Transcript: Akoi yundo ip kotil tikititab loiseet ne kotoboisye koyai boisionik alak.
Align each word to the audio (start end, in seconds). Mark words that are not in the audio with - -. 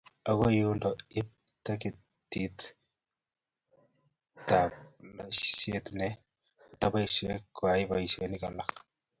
Akoi 0.29 0.59
yundo 0.61 0.89
ip 1.19 1.27
kotil 1.65 1.93
tikititab 2.31 4.71
loiseet 5.15 5.85
ne 5.99 6.07
kotoboisye 6.69 7.31
koyai 7.55 7.83
boisionik 7.89 8.43
alak. 8.49 8.69